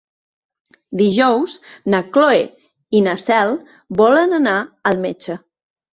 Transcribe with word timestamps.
Dijous 1.01 1.53
na 1.93 1.99
Cloè 2.15 2.41
i 3.01 3.03
na 3.09 3.15
Cel 3.25 3.53
volen 4.03 4.37
anar 4.39 4.57
al 4.93 5.03
metge. 5.05 5.37